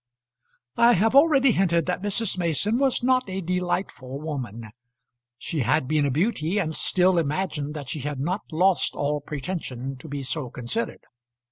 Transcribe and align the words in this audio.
I 0.77 0.93
have 0.93 1.13
already 1.13 1.51
hinted 1.51 1.85
that 1.85 2.01
Mrs. 2.01 2.35
Mason 2.35 2.79
was 2.79 3.03
not 3.03 3.29
a 3.29 3.39
delightful 3.39 4.19
woman. 4.19 4.71
She 5.37 5.59
had 5.59 5.87
been 5.87 6.07
a 6.07 6.09
beauty, 6.09 6.57
and 6.57 6.73
still 6.73 7.19
imagined 7.19 7.75
that 7.75 7.89
she 7.89 7.99
had 7.99 8.19
not 8.19 8.41
lost 8.51 8.95
all 8.95 9.21
pretension 9.21 9.95
to 9.97 10.07
be 10.07 10.23
so 10.23 10.49
considered. 10.49 11.03